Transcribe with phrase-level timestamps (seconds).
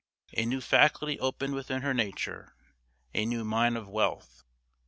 [0.35, 2.55] A new faculty opened within her nature,
[3.13, 4.43] a new mine of wealth.